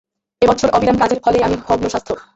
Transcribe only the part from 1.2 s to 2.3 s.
ফলে আমি ভগ্নস্বাস্থ্য।